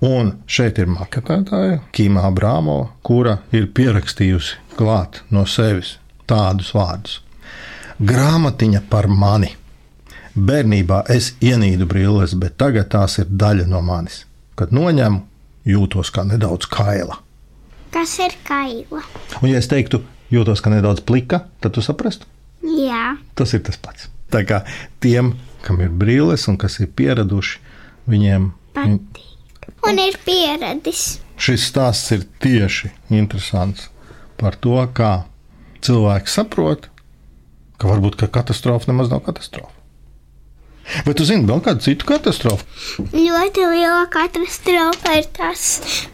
Un 0.04 0.34
šeit 0.52 0.80
ir 0.84 0.90
maketētāja 0.92 1.78
Kīmā 1.96 2.26
Brāmo, 2.36 2.78
kura 3.08 3.38
ir 3.56 3.70
pierakstījusi 3.78 4.58
klāt 4.76 5.22
no 5.32 5.46
sevis 5.48 5.94
tādus 6.28 6.74
vārdus: 6.76 7.20
Grāmatiņa 8.02 8.82
par 8.90 9.08
mani. 9.08 9.54
Bērnībā 10.34 11.04
es 11.14 11.34
ienīdu 11.46 11.86
brilles, 11.86 12.34
bet 12.42 12.56
tagad 12.58 12.90
tās 12.90 13.20
ir 13.22 13.28
daļa 13.30 13.68
no 13.70 13.84
manis. 13.86 14.24
Kad 14.58 14.74
noņemu, 14.74 15.20
jūtos 15.70 16.10
kā 16.14 16.24
nedaudz 16.26 16.66
kaila. 16.74 17.20
kas 17.94 18.16
ir 18.20 18.34
kaila? 18.48 19.04
Un, 19.42 19.50
ja 19.52 19.60
es 19.62 19.68
teiktu, 19.70 20.02
jūtos 20.34 20.62
kā 20.66 20.72
nedaudz 20.74 21.04
plika, 21.06 21.44
tad 21.62 21.76
tu 21.78 21.82
saprastu, 21.86 22.26
Jā, 22.64 23.18
tas 23.36 23.54
ir 23.54 23.60
tas 23.62 23.78
pats. 23.78 24.08
Tā 24.32 24.42
kā 24.48 24.64
tiem, 25.04 25.34
kam 25.62 25.82
ir 25.84 25.90
brilles 25.92 26.48
un 26.48 26.58
kas 26.58 26.80
ir 26.80 26.88
pieraduši, 26.96 27.60
viņiem 28.10 28.50
viņ- 28.74 28.98
patīk. 29.04 29.33
Un 29.90 30.00
ir 30.00 30.18
pieradis. 30.26 31.20
šis 31.38 31.68
stāsts 31.72 32.14
ir 32.16 32.26
tieši 32.44 32.92
interesants 33.12 33.90
par 34.40 34.56
to, 34.56 34.78
kā 34.96 35.26
cilvēks 35.84 36.40
saprot, 36.40 36.90
ka 37.78 37.90
varbūt 37.92 38.16
ka 38.22 38.30
katastrofa 38.32 38.92
nemaz 38.92 39.12
nav 39.12 39.24
katastrofa. 39.26 39.72
Bet 41.08 41.16
tu 41.16 41.24
zini 41.24 41.48
vēl 41.48 41.62
kādu 41.64 41.80
citu 41.86 42.08
katastrofu? 42.08 42.66
Ļoti 43.16 43.68
liela 43.72 44.04
katastrofa 44.12 45.14
ir 45.16 45.30
tas, 45.36 45.64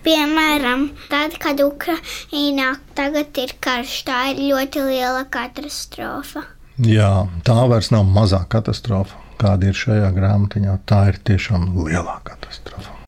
piemēram, 0.05 0.91
tad, 1.09 1.39
kad 1.41 1.61
Ukrainā 1.65 2.75
tagad 2.97 3.33
ir 3.41 3.55
karš. 3.65 3.95
Tā 4.05 4.19
ir 4.33 4.43
ļoti 4.51 4.85
liela 4.85 5.25
katastrofa. 5.25 6.45
Jā, 6.85 7.25
tā 7.43 7.57
vairs 7.71 7.89
nav 7.91 8.05
mazā 8.07 8.43
katastrofa, 8.49 9.17
kāda 9.41 9.73
ir 9.73 9.81
šajā 9.81 10.13
grāmatiņā. 10.15 10.77
Tā 10.85 11.01
ir 11.09 11.19
tiešām 11.27 11.71
lielā 11.89 12.19
katastrofa. 12.29 12.98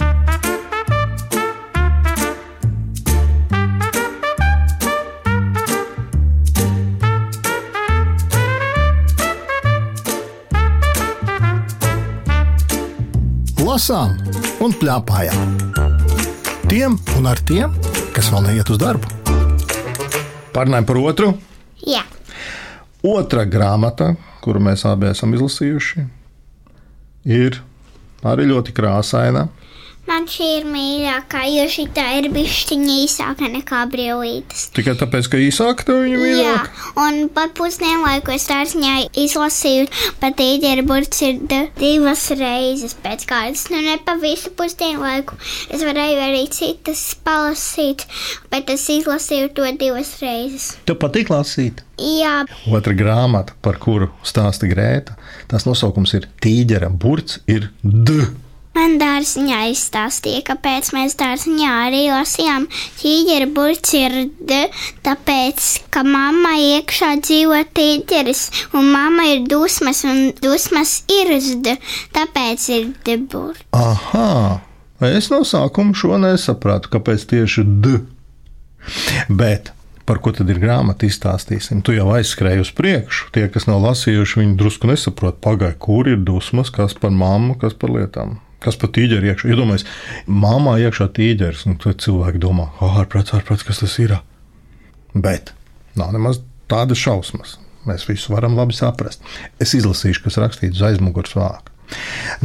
Lasām 13.82 14.12
un 14.62 14.76
plēpājām. 14.78 15.54
Tiem 16.70 17.00
un 17.18 17.26
ar 17.26 17.40
tiem, 17.50 17.72
kas 18.14 18.28
vēl 18.30 18.44
neiet 18.46 18.68
uz 18.70 18.78
darbu. 18.78 19.10
Parunājam 20.54 20.86
par 20.86 21.00
otru. 21.02 21.30
Jā, 21.82 22.04
Otra 23.02 23.48
grāmata, 23.50 24.12
kuru 24.46 24.62
mēs 24.62 24.86
abi 24.86 25.10
esam 25.10 25.34
izlasījuši, 25.34 26.04
ir 27.26 27.58
arī 28.22 28.46
ļoti 28.52 28.78
krāsaina. 28.78 29.48
Man 30.10 30.26
šī 30.28 30.48
ir 30.60 30.66
mīļākā, 30.68 31.42
jo 31.56 31.66
šī 31.72 31.84
tā 31.96 32.04
ir 32.20 32.26
bišķiņa 32.34 32.96
īsāka 33.06 33.48
nekā 33.54 33.82
brīvītes. 33.94 34.66
Tikai 34.76 34.96
tāpēc, 35.00 35.30
ka 35.32 35.40
īsāk 35.40 35.84
tev 35.88 36.02
viņa 36.04 36.18
Jā, 36.18 36.26
mīlāk. 36.26 36.82
un 37.04 37.20
pat 37.36 37.54
pusdienlaiku 37.58 38.34
es 38.36 38.48
dārziņā 38.50 38.96
izlasīju, 39.24 39.88
pat 40.20 40.42
īģeru 40.44 40.86
burts 40.90 41.22
ir 41.28 41.40
d- 41.48 41.62
divas 41.80 42.26
reizes 42.40 42.98
pēc 43.04 43.24
kādas, 43.30 43.68
nu 43.72 43.80
ne 43.86 43.96
pa 44.06 44.18
visu 44.22 44.52
pusdienlaiku. 44.60 45.38
Es 45.72 45.86
varēju 45.88 46.20
arī 46.28 46.44
citas 46.52 47.06
palasīt, 47.24 48.04
bet 48.52 48.70
es 48.74 48.88
izlasīju 48.92 49.54
to 49.56 49.70
divas 49.80 50.18
reizes. 50.22 50.72
Tev 50.86 51.00
patīk 51.06 51.32
lasīt. 51.32 51.86
Jā, 52.02 52.42
Otra 52.74 52.96
grāmata, 52.98 53.54
par 53.62 53.78
kuru 53.78 54.08
stāsta 54.26 54.66
Grēta, 54.66 55.14
tās 55.52 55.68
nosaukums 55.70 56.16
ir 56.18 56.26
Tīģera 56.42 56.90
burts, 56.90 57.38
ir 57.48 57.70
D. 57.84 58.24
man 58.78 58.98
dārziņā 59.02 59.60
izstāstīja, 59.72 60.44
kāpēc 60.48 60.92
mēs 60.96 61.16
dārziņā 61.20 61.72
arī 61.88 62.02
lasījām 62.12 62.68
ir 63.98 64.16
d, 64.40 64.62
tāpēc, 65.06 65.68
ka 65.94 66.04
mamma 66.08 66.56
iekšā 66.60 67.14
dzīvo 67.24 67.60
tīģeris, 67.78 68.44
un 68.78 68.92
mamma 68.94 69.28
ir 69.34 69.46
dusmas, 69.50 70.04
un 70.08 70.32
dusmas 70.42 71.02
ir 71.12 71.36
d, 71.64 71.76
tāpēc 72.16 72.70
ir 72.78 72.88
d 73.06 73.18
burts. 73.32 73.68
Aha, 73.76 74.62
es 75.12 75.30
no 75.34 75.44
sākuma 75.48 75.98
šo 75.98 76.18
nesapratu, 76.22 76.92
kāpēc 76.96 77.28
tieši 77.36 77.68
D. 77.84 78.00
Bet 79.30 79.72
par 80.10 80.20
ko 80.20 80.34
tad 80.36 80.50
ir 80.52 80.60
grāmata, 80.60 81.06
izstāstīsim. 81.08 81.84
Tu 81.86 81.94
jau 81.96 82.10
aizskrēji 82.16 82.64
uz 82.66 82.72
priekšu. 82.76 83.30
Tie, 83.36 83.46
kas 83.54 83.68
nav 83.70 83.84
lasījuši, 83.86 84.40
viņi 84.42 84.58
drusku 84.60 84.90
nesaprot, 84.90 85.38
pagaidi, 85.44 85.78
kur 85.80 86.10
ir 86.10 86.20
dusmas, 86.26 86.74
kas 86.74 86.98
par 86.98 87.14
mammu, 87.16 87.56
kas 87.62 87.78
par 87.78 87.94
lietām. 87.94 88.40
Kas 88.62 88.78
par 88.78 88.92
tīģeri 88.94 89.32
iekšā? 89.32 89.50
Iedomājieties, 89.56 89.88
māmā 90.30 90.76
iekšā 90.84 91.08
tīģeris, 91.18 91.66
un 91.70 91.80
tad 91.82 92.04
cilvēki 92.04 92.42
domā, 92.44 92.70
ārprāts, 92.86 93.34
ārprāts, 93.38 93.66
kas 93.66 93.82
tas 93.82 93.98
ir. 94.04 94.14
Bet 95.18 95.54
nav 95.98 96.14
nemaz 96.14 96.44
tādas 96.72 97.02
šausmas. 97.02 97.58
Mēs 97.90 98.06
visu 98.06 98.36
varam 98.36 98.54
labi 98.60 98.78
saprast. 98.78 99.24
Es 99.62 99.74
izlasīšu, 99.74 100.28
kas 100.28 100.38
rakstīts 100.42 100.78
uz 100.78 100.92
aizmugures 100.92 101.34
vāka. 101.34 101.72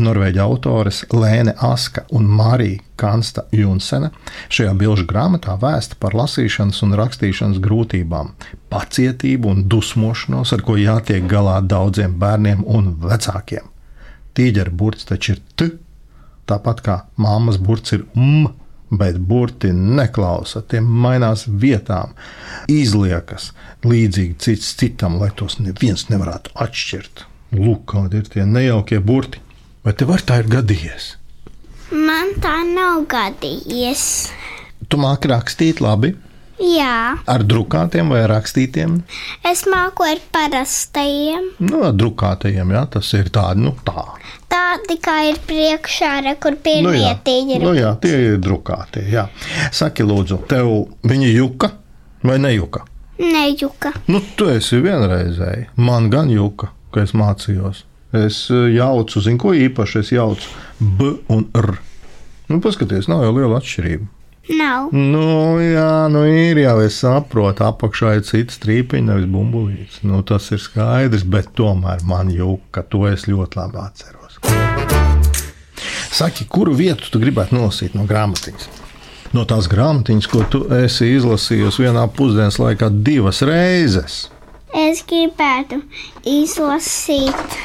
Norvēģa 0.01 0.43
autores 0.43 1.05
Lēne 1.13 1.53
Aska 1.63 2.03
un 2.17 2.27
Marija 2.27 2.81
Kansta 2.99 3.45
Junsene 3.55 4.11
šajā 4.51 4.73
bilžu 4.81 5.07
grāmatā 5.07 5.55
vēsta 5.63 5.99
par 6.03 6.17
lasīšanas 6.19 6.83
un 6.83 6.97
rakstīšanas 6.99 7.61
grūtībām, 7.63 8.33
pacietību 8.73 9.53
un 9.53 9.65
dusmošanos, 9.71 10.53
ar 10.57 10.65
ko 10.67 10.79
jātiek 10.81 11.29
galā 11.31 11.61
daudziem 11.63 12.17
bērniem 12.19 12.65
un 12.67 12.95
vecākiem. 13.05 13.69
Tīģeru 14.37 14.75
burts 14.77 15.07
taču 15.09 15.37
ir 15.37 15.45
T, 15.55 15.71
tāpat 16.51 16.81
kā 16.87 16.97
māmas 17.21 17.59
burts 17.59 17.93
ir 17.97 18.05
M, 18.17 18.47
bet 18.91 19.17
burti 19.19 19.73
neklausa, 19.75 20.63
tie 20.63 20.79
mainās 20.81 21.47
vietām, 21.49 22.13
izliekas 22.71 23.51
līdzīgi 23.87 24.37
cits 24.43 24.75
citam, 24.79 25.19
lai 25.21 25.33
tos 25.37 25.59
neviens 25.59 26.07
nevarētu 26.11 26.55
atšķirt. 26.55 27.25
Lūk, 27.57 27.83
kādi 27.93 28.21
ir 28.23 28.31
tie 28.31 28.45
nejaukie 28.47 28.99
burti. 29.03 29.43
Vai 29.87 29.93
tev 29.95 30.11
ar 30.17 30.23
tā 30.27 30.41
ir 30.43 30.49
gadījies? 30.51 31.13
Man 31.95 32.33
tā 32.43 32.57
nav 32.67 33.05
gadījies. 33.11 34.07
Tu 34.91 34.99
māki 34.99 35.31
rakstīt 35.31 35.83
labi, 35.83 36.15
Jā, 36.57 37.19
ar 37.29 37.43
drukātiem 37.45 38.09
vai 38.09 38.23
rakstītiem? 38.31 38.95
es 39.45 39.67
māku 39.69 40.07
ar 40.09 40.17
parastajiem. 40.33 41.51
Nu, 41.61 41.83
ar 41.85 41.93
drukātajiem, 41.93 42.71
jā, 42.73 42.81
tas 42.95 43.11
ir 43.19 43.29
tādi, 43.29 43.61
nu, 43.67 43.75
tā. 43.85 44.07
Kā 45.07 45.17
ir 45.31 45.37
priekšā, 45.47 46.09
re, 46.25 46.35
kur 46.41 46.53
Nu, 46.53 46.59
pirmie 46.65 46.99
jā, 47.01 47.13
tīģeri. 47.25 47.63
nu, 47.63 47.73
jā, 47.75 47.93
tie 48.01 48.17
ir 48.33 48.39
drukātie. 48.43 49.05
Jā. 49.11 49.29
Saki, 49.73 50.03
lūdzu, 50.03 50.41
tev 50.51 50.89
viņa 51.07 51.29
juka 51.33 51.71
vai 52.27 52.39
nejuka? 52.39 52.83
Nejuka. 53.19 53.93
Nu, 54.09 54.21
tu 54.37 54.49
esi 54.51 54.81
vienreizēji. 54.83 55.69
Man 55.77 56.11
gan 56.11 56.29
juka, 56.31 56.69
ka 56.93 57.01
es 57.07 57.15
mācījos. 57.15 57.85
Es 58.13 58.49
jaucu, 58.51 59.21
zinu, 59.23 59.39
ko 59.39 59.55
īpaši 59.55 59.99
es 60.03 60.13
jaucu 60.13 60.49
B 60.81 61.15
un 61.33 61.47
R. 61.55 61.79
Nu, 62.49 62.61
paskaties, 62.61 63.07
nav 63.09 63.23
jau 63.25 63.33
liela 63.39 63.61
atšķirība. 63.61 64.07
Nav. 64.59 64.91
Nu, 64.95 65.57
jā, 65.63 66.09
nu 66.11 66.25
ir 66.27 66.59
jau, 66.63 66.77
es 66.83 66.99
saprotu, 67.03 67.65
apakšā 67.67 68.17
ir 68.19 68.27
cits 68.27 68.59
strīpiņš, 68.61 69.07
nevis 69.09 69.27
bumbulīts. 69.31 70.03
Nu, 70.07 70.21
tas 70.27 70.51
ir 70.55 70.59
skaidrs, 70.63 71.25
bet 71.27 71.55
tomēr 71.59 72.03
man 72.07 72.31
jūka, 72.31 72.85
to 72.91 73.07
es 73.11 73.27
ļoti 73.31 73.59
labi 73.63 73.79
atceros. 73.83 74.26
Saki, 76.17 76.47
kuru 76.49 76.73
vietu 76.79 77.11
tu 77.13 77.21
gribētu 77.21 77.57
nolasīt 77.59 77.97
no 77.97 78.07
grāmatiņas? 78.09 78.69
No 79.37 79.43
tās 79.45 79.67
grāmatiņas, 79.69 80.29
ko 80.33 80.45
tu 80.49 80.63
esi 80.73 81.11
izlasījusi 81.19 81.85
vienā 81.85 82.07
pusdienas 82.17 82.57
laikā 82.63 82.89
divas 83.05 83.43
reizes. 83.45 84.31
Es 84.77 85.03
gribētu 85.09 85.83
izlasīt 86.25 87.59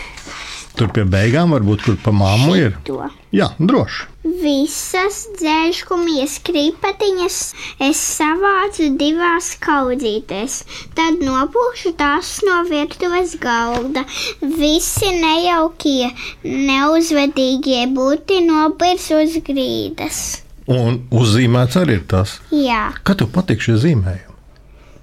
Tur 0.80 0.88
pie 0.96 1.04
beigām 1.04 1.52
varbūt 1.52 1.84
kur 1.86 1.98
pa 2.00 2.14
māmu 2.16 2.56
ir. 2.58 2.78
to. 2.88 3.02
Jā, 3.36 3.52
droši. 3.60 4.08
Visas 4.22 5.16
dzēškumijas 5.40 6.36
kripatiņas 6.46 7.38
es 7.82 8.02
savācu 8.20 8.92
divās 9.00 9.48
kaudzītēs, 9.64 10.60
tad 10.98 11.24
nopūšu 11.26 11.96
tās 11.98 12.30
no 12.46 12.60
virtuves 12.70 13.34
galda. 13.42 14.06
Visi 14.42 15.10
nejaukie, 15.18 16.12
neuzvedīgie 16.46 17.88
būti 17.98 18.44
nobirs 18.46 19.10
uz 19.18 19.40
grīdas. 19.50 20.22
Un 20.70 21.02
uzzīmēts 21.10 21.82
arī 21.82 21.98
ir 21.98 22.06
tas. 22.14 22.38
Jā, 22.54 22.92
Kā 23.02 23.18
tev 23.18 23.34
patīk 23.34 23.66
šie 23.66 23.80
zīmējumi? 23.82 24.31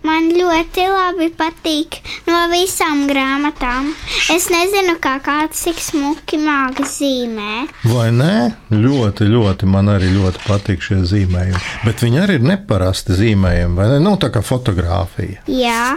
Man 0.07 0.29
ļoti 0.35 0.85
labi 0.91 1.29
patīk 1.37 1.99
no 2.29 2.45
visām 2.53 3.07
grāmatām. 3.09 3.91
Es 4.35 4.49
nezinu, 4.53 4.97
kā 5.03 5.17
kāds 5.25 5.65
tik 5.67 5.81
smuki 5.83 6.39
māca 6.43 6.87
zīmēt. 6.89 7.73
Vai 7.89 8.11
ne? 8.15 8.35
Ļoti, 8.73 9.29
ļoti 9.33 9.69
man 9.71 9.91
arī 9.95 10.13
ļoti 10.15 10.45
patīk 10.47 10.85
šie 10.85 11.01
zīmējumi. 11.09 11.65
Bet 11.87 12.05
viņi 12.05 12.23
arī 12.25 12.39
ir 12.39 12.47
neparasti 12.53 13.17
zīmējumi, 13.19 13.79
vai 13.79 13.91
ne? 13.95 13.99
Nu, 14.05 14.15
tā 14.21 14.31
kā 14.35 14.43
fotografija. 14.45 15.43
Jā, 15.51 15.97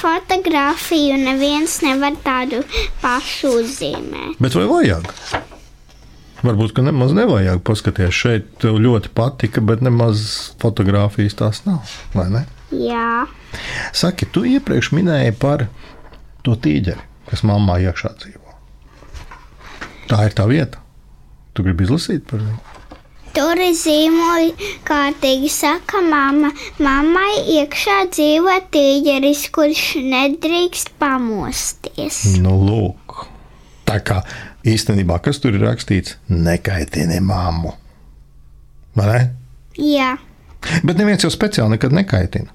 fotografiju 0.00 1.18
neviens 1.22 1.80
nevar 1.86 2.16
tādu 2.24 2.62
pašu 3.02 3.58
uzzīmēt. 3.62 4.40
Bet 4.42 4.58
vai 4.58 4.66
vajag? 4.70 5.12
Varbūt, 6.46 6.76
ka 6.76 6.82
nemaz 6.84 7.14
nevajag 7.16 7.62
paskatīties 7.66 8.14
šeit. 8.14 8.50
Tev 8.62 8.76
ļoti 8.82 9.10
patika, 9.16 9.62
bet 9.64 9.82
nemaz 9.82 10.26
fotografijas 10.62 11.38
tās 11.38 11.64
nav. 11.66 11.96
Vai 12.14 12.28
ne? 12.30 12.44
Jā, 12.74 13.26
Saki, 13.94 14.26
tu 14.26 14.42
iepriekš 14.46 14.90
minēji 14.96 15.34
par 15.38 15.68
to 16.46 16.56
tīģeri, 16.58 17.02
kas 17.28 17.44
mammā 17.46 17.78
iekšā 17.84 18.10
dzīvo. 18.18 18.56
Tā 20.10 20.24
ir 20.26 20.34
tā 20.38 20.46
vieta. 20.50 20.82
Tu 21.54 21.64
gribi 21.66 21.86
izlasīt 21.86 22.26
par 22.30 22.42
viņu? 22.42 22.62
tur 23.36 23.58
ir 23.60 23.74
zīmoļi, 23.76 24.68
kārtīgi 24.88 25.50
saka 25.52 26.00
mamma. 26.00 26.48
Mammai 26.80 27.42
iekšā 27.58 27.96
dzīvo 28.08 28.54
tīģeris, 28.72 29.42
kurš 29.52 29.82
nedrīkst 30.00 30.94
pamosties. 30.96 32.22
Nu, 32.40 32.54
lūk. 32.56 33.26
Tā 33.86 33.98
kā 34.00 34.22
īstenībā, 34.64 35.20
kas 35.20 35.42
tur 35.44 35.58
ir 35.58 35.66
rakstīts, 35.68 36.16
nekaitini 36.32 37.20
mammu. 37.20 37.74
Vai 38.96 39.10
ne? 39.10 39.20
Jā, 39.76 40.14
Bet 40.82 40.98
neviens 40.98 41.24
jau 41.24 41.30
speciāli 41.32 41.76
nekad 41.76 41.94
nekaitina. 41.94 42.52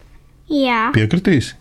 Jā, 0.52 0.92
Piekritīsi? 0.96 1.56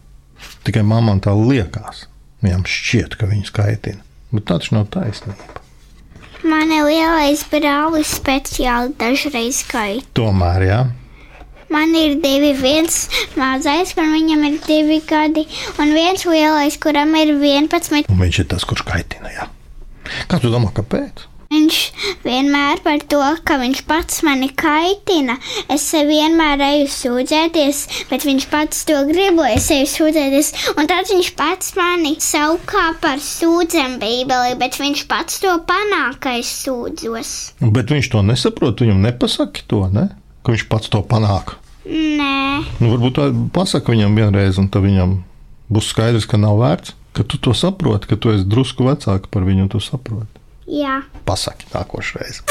Tikai 0.66 0.82
mammam 0.86 1.20
tā 1.22 1.32
liekas. 1.36 2.06
Viņam 2.40 2.62
šķiet, 2.64 3.16
ka 3.20 3.28
viņas 3.28 3.52
kaitina. 3.52 4.00
Bet 4.32 4.46
tā 4.48 4.56
taču 4.60 4.76
nav 4.78 4.86
taisnība. 4.94 5.60
mani 6.46 6.78
lielais 6.86 7.42
brālis 7.52 8.14
speciāli 8.16 8.94
dažreiz 9.00 9.60
kaita. 9.68 10.06
Tomēr, 10.16 10.64
jā. 10.64 10.80
Man 11.70 11.92
ir 11.94 12.16
divi, 12.22 12.50
viens 12.58 13.04
mazais, 13.38 13.92
kuram 13.94 14.14
viņam 14.16 14.46
ir 14.48 14.56
divi 14.64 14.96
gadi, 15.06 15.44
un 15.78 15.92
viens 15.94 16.24
lielais, 16.26 16.78
kuram 16.82 17.12
ir 17.20 17.34
11. 17.36 18.08
Un 18.10 18.22
viņš 18.24 18.40
ir 18.42 18.48
tas, 18.50 18.64
kurš 18.66 18.82
kaitina. 18.88 19.30
Jā. 19.30 19.46
Kā 20.26 20.40
tu 20.42 20.50
domā, 20.50 20.72
kāpēc? 20.74 21.28
Viņš 21.50 21.78
vienmēr 22.22 22.78
par 22.84 23.00
to, 23.10 23.18
ka 23.42 23.56
viņš 23.58 23.80
pats 23.88 24.20
mani 24.22 24.52
kaitina. 24.54 25.34
Es 25.66 25.88
vienmēr 25.90 26.62
eju 26.62 26.84
sūdzēties, 26.94 27.80
bet 28.06 28.22
viņš 28.22 28.46
pats 28.52 28.84
to 28.86 29.00
grib, 29.08 29.40
lai 29.42 29.56
es 29.56 29.66
eju 29.74 29.88
sūdzēties. 29.90 30.52
Un 30.78 30.86
tad 30.86 31.10
viņš 31.10 31.32
pats 31.40 31.74
mani 31.74 32.14
saukā 32.22 32.84
par 33.02 33.18
sūdzēm 33.18 33.98
Bībelī, 33.98 34.54
bet 34.62 34.78
viņš 34.78 35.04
pats 35.10 35.42
to 35.42 35.56
panāk, 35.66 36.20
ka 36.22 36.36
es 36.38 36.54
sūdzos. 36.62 37.34
Bet 37.66 37.90
viņš 37.90 38.12
to 38.14 38.22
nesaprot. 38.30 38.86
Viņam 38.86 39.02
nepasaki 39.10 39.66
to, 39.66 39.88
ne? 39.90 40.06
ka 40.46 40.54
viņš 40.54 40.68
pats 40.70 40.94
to 40.94 41.02
panāk. 41.02 41.56
Nē, 41.90 42.62
Nu, 42.78 42.94
varbūt 42.94 43.18
tā 43.18 43.30
pasaka 43.50 43.90
viņam 43.90 44.14
vienreiz, 44.14 44.58
un 44.62 44.70
tad 44.70 44.86
viņam 44.86 45.18
būs 45.66 45.90
skaidrs, 45.90 46.30
ka 46.30 46.38
nav 46.38 46.62
vērts. 46.62 46.94
Ka 47.10 47.26
tu 47.26 47.42
to 47.42 47.58
saproti, 47.58 48.06
ka 48.06 48.14
tu 48.14 48.30
esi 48.30 48.46
drusku 48.46 48.86
vecāka 48.86 49.26
par 49.26 49.42
viņu, 49.42 49.66
un 49.66 49.72
tu 49.72 49.82
saproti. 49.82 50.39
Jā, 50.70 51.00
Pasaki 51.26 51.68
nākošais. 51.74 52.42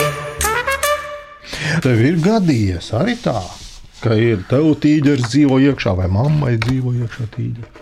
Tev 1.83 2.01
ir 2.05 2.19
gadījies 2.23 2.91
arī 2.99 3.15
tā, 3.23 3.39
ka 4.03 4.15
ir 4.19 4.43
tev 4.51 4.73
tīģeris 4.83 5.31
dzīvo 5.31 5.59
iekšā, 5.69 5.95
vai 5.97 6.07
mammai 6.11 6.57
dzīvo 6.61 6.95
iekšā 7.01 7.29
tīģeris. 7.35 7.78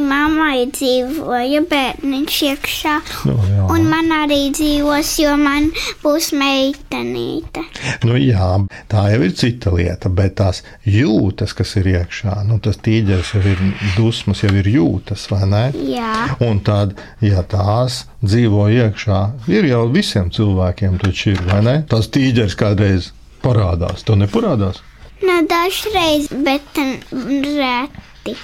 Manai 0.00 0.22
mammai 0.32 0.66
dzīvoja 0.72 1.62
bērniņš 1.68 2.36
iekšā. 2.48 2.94
Nu, 3.28 3.34
jā. 3.50 3.66
Un 3.72 3.86
man 3.90 4.12
arī 4.14 4.50
dzīvos, 4.54 5.10
jo 5.20 5.34
man 5.40 5.68
būs 6.02 6.30
meitenīte. 6.38 7.64
Nu, 8.06 8.16
jā, 8.20 8.48
tā 8.92 9.06
jau 9.12 9.20
ir 9.26 9.34
cita 9.36 9.72
lieta, 9.74 10.08
bet 10.08 10.36
tās 10.40 10.62
jūtas, 10.88 11.54
kas 11.58 11.74
ir 11.80 11.90
iekšā, 11.92 12.38
nu, 12.48 12.58
tas 12.62 12.78
tīģeris 12.84 13.34
jau 13.36 13.42
ir 13.52 13.64
dusmas, 13.96 14.44
jau 14.44 14.52
ir 14.56 14.70
jūtas, 14.72 15.26
vai 15.32 15.42
ne? 15.50 15.64
Jā, 15.92 16.36
Un 16.42 16.62
tad, 16.64 16.96
ja 17.20 17.42
tās 17.42 18.04
dzīvo 18.22 18.68
iekšā, 18.72 19.20
ir 19.52 19.68
jau 19.68 19.84
visiem 19.92 20.30
cilvēkiem 20.32 21.00
taču 21.02 21.34
ir, 21.34 21.42
vai 21.50 21.60
ne? 21.66 21.76
Tas 21.90 22.08
tīģeris 22.12 22.56
kādreiz 22.58 23.12
parādās, 23.44 24.06
to 24.06 24.16
neparādās. 24.16 24.82
nu 25.22 25.42
dažreiz, 25.46 26.30
bet 26.44 26.82
reti. 27.12 28.38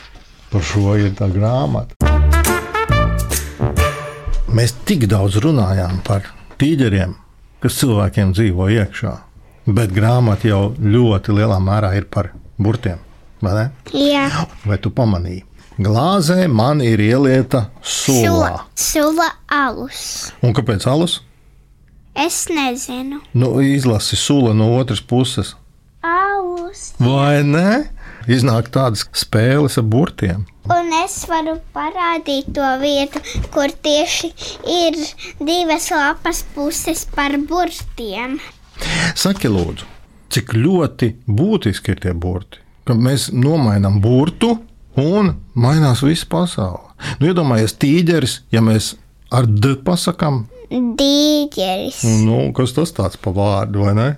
Par 0.52 0.62
šo 0.64 0.94
ir 0.96 1.12
tā 1.18 1.28
grāmata. 1.32 1.94
Mēs 4.48 4.72
tik 4.88 5.04
daudz 5.10 5.36
runājām 5.44 5.98
par 6.06 6.24
tīģeriem, 6.58 7.12
kas 7.62 7.76
cilvēkiem 7.82 8.32
dzīvo 8.34 8.70
iekšā, 8.78 9.12
bet 9.68 9.92
grāmata 9.94 10.48
jau 10.48 10.62
ļoti 10.80 11.36
lielā 11.36 11.58
mērā 11.62 11.92
ir 11.98 12.08
par 12.10 12.30
burtiem. 12.58 12.98
vai 13.42 13.52
ne? 13.54 13.66
Jā, 13.94 14.46
Vai 14.66 14.78
tu 14.82 14.90
pamanīji? 14.90 15.44
Glāzē 15.78 16.48
man 16.50 16.80
ir 16.82 16.98
ielieta 16.98 17.68
sula, 17.82 18.24
sula. 18.24 18.64
sula 18.74 19.28
alus. 19.46 20.32
Un 20.42 20.50
kāpēc 20.56 20.88
alus? 20.90 21.20
Es 22.18 22.48
nezinu. 22.50 23.20
Nu, 23.34 23.60
izlasi 23.62 24.16
sula 24.18 24.50
no 24.54 24.72
otras 24.80 25.00
puses. 25.00 25.54
Alus. 26.02 26.94
Vai 26.98 27.44
ne? 27.46 27.84
Iznāk 28.28 28.68
tādas 28.74 29.06
spēles 29.16 29.78
ar 29.80 29.86
burtiem. 29.88 30.44
Un 30.68 30.90
es 31.00 31.14
varu 31.30 31.54
parādīt 31.72 32.50
to 32.52 32.66
vietu, 32.82 33.22
kur 33.54 33.72
tieši 33.72 34.28
ir 34.68 34.98
divas 35.40 35.88
lapas 35.94 36.42
puses 36.54 37.06
par 37.14 37.38
burtiem. 37.48 38.36
Saki, 39.16 39.48
lūdzu, 39.48 39.88
cik 40.34 40.52
ļoti 40.58 41.14
būtiski 41.24 41.94
ir 41.94 42.02
tie 42.04 42.12
burti? 42.12 42.60
Ka 42.84 42.92
mēs 42.96 43.30
nomainām 43.32 43.96
burtu 44.04 44.58
un 45.00 45.32
mainās 45.56 46.04
visa 46.04 46.28
pasaule. 46.28 46.92
Nu, 47.20 47.30
iedomājieties, 47.30 47.76
tīģeris, 47.80 48.36
ja 48.52 48.60
mēs 48.64 48.92
ar 49.32 49.48
D 49.48 49.76
pasakām, 49.84 50.44
Dīģeris. 50.68 52.02
nu, 52.26 52.50
kas 52.52 52.74
tas 52.76 52.92
tāds 52.92 53.16
pa 53.16 53.32
vārdu, 53.32 53.86
vai 53.86 53.94
ne? 53.96 54.08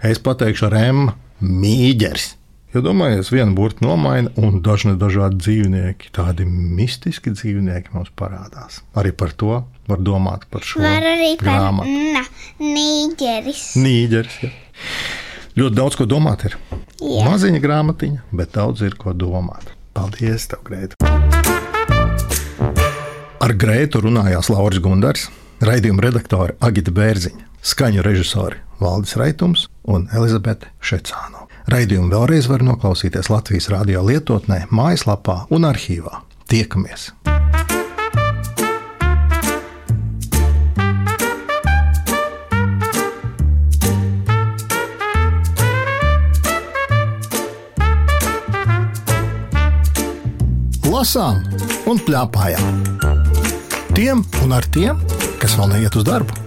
Es 0.00 0.20
pateikšu 0.24 0.70
ar 0.70 0.76
M 0.80 1.10
mīģeris. 1.44 2.30
Iedomājieties, 2.74 3.28
viena 3.32 3.54
burta 3.56 3.84
nomaina, 3.86 4.32
un 4.42 4.58
dažni 4.64 4.96
dažādi 5.00 5.38
dzīvnieki, 5.40 6.10
tādi 6.16 6.44
mistiski 6.50 7.30
dzīvnieki 7.32 7.94
mums 7.94 8.10
parādās. 8.18 8.80
Arī 8.98 9.12
par 9.16 9.32
to 9.38 9.62
var 9.88 10.02
domāt 10.02 10.44
par 10.50 10.66
šo 10.66 10.82
Var 10.82 11.06
arī 11.14 11.30
par 11.40 11.46
grāmatu. 11.46 11.94
na, 12.16 12.24
nīģeris. 12.60 13.62
Nīģeris. 13.80 14.36
Ja. 14.42 14.50
Ļoti 15.56 15.78
daudz 15.78 15.96
ko 15.96 16.04
domāt 16.10 16.44
ir. 16.50 16.58
Jā. 17.00 17.22
Maziņa 17.30 17.62
grāmatiņa, 17.64 18.26
bet 18.36 18.52
daudz 18.58 18.82
ir 18.84 18.98
ko 19.00 19.14
domāt. 19.16 19.70
Paldies, 19.96 20.44
tev, 20.50 20.60
Grēta. 20.66 20.98
Ar 23.40 23.54
Grētu 23.56 24.02
runājās 24.04 24.50
Lauris 24.52 24.82
Gundars, 24.84 25.28
raidījuma 25.64 26.02
redaktore 26.04 26.58
Agita 26.60 26.92
Bērziņa, 26.92 27.46
skaņu 27.64 28.04
režisori 28.04 28.60
Valdis 28.82 29.16
Raitums 29.16 29.68
un 29.88 30.08
Elizabete 30.12 30.68
Šecāno. 30.84 31.45
Raidījumu 31.66 32.12
vēlreiz 32.12 32.46
var 32.46 32.62
noklausīties 32.62 33.26
Latvijas 33.26 33.66
radio 33.72 34.04
lietotnē, 34.06 34.68
mājaslapā 34.70 35.48
un 35.50 35.66
arhīvā. 35.66 36.20
Tiekamies! 36.46 37.10
Lasām 50.86 51.42
un 51.90 51.98
plēpājām. 52.06 52.82
Tiem 53.98 54.22
un 54.46 54.54
ar 54.54 54.70
tiem, 54.70 55.02
kas 55.42 55.58
vēl 55.58 55.74
neiet 55.74 55.98
uz 55.98 56.06
darbu. 56.06 56.45